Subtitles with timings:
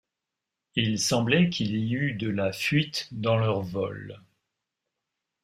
[0.73, 4.19] Il semblait qu’il y eût de la fuite dans leur vol.